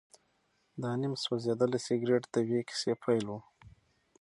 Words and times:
دا 0.81 0.91
نیم 1.01 1.13
سوځېدلی 1.23 1.79
سګرټ 1.87 2.23
د 2.33 2.35
یوې 2.47 2.61
کیسې 2.69 2.93
پیل 3.03 3.25
و. 3.29 3.37